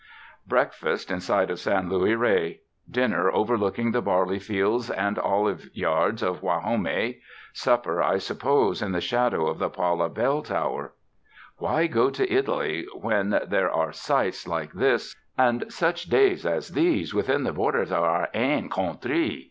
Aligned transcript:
"Breakfast 0.47 1.11
in 1.11 1.19
sight 1.19 1.51
of 1.51 1.59
San 1.59 1.87
Luis 1.87 2.15
Rey; 2.17 2.61
dinner 2.89 3.29
over 3.29 3.55
looking 3.55 3.91
the 3.91 4.01
barley 4.01 4.39
fields 4.39 4.89
and 4.89 5.19
olive 5.19 5.69
yards 5.75 6.23
of 6.23 6.41
Gua 6.41 6.59
jome; 6.65 7.21
supper, 7.53 8.01
I 8.01 8.17
suppose, 8.17 8.81
in 8.81 8.93
the 8.93 8.99
shadow 8.99 9.45
of 9.47 9.59
the 9.59 9.69
Pala 9.69 10.09
l)ell 10.09 10.43
tower; 10.43 10.93
why 11.59 11.85
go 11.85 12.09
to 12.09 12.33
Italy 12.33 12.87
when 12.95 13.41
there 13.47 13.69
are 13.71 13.91
sights 13.91 14.47
like 14.47 14.73
129 14.73 14.79
UNDER 14.79 14.85
THE 14.87 14.89
SKY 14.89 15.17
IN 15.19 15.51
CALIFORNIA 15.59 15.67
this 15.67 15.69
and 15.69 15.71
such 15.71 16.09
days 16.09 16.45
as 16.47 16.69
these 16.69 17.13
within 17.13 17.43
the 17.43 17.53
borders 17.53 17.91
of 17.91 18.03
our 18.03 18.27
ain 18.33 18.69
countree?" 18.71 19.39